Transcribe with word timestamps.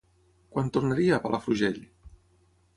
Quan 0.55 0.71
tornaria 0.77 1.13
a 1.19 1.21
Palafrugell? 1.27 1.81